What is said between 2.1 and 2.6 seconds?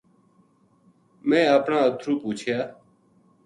پوچھیا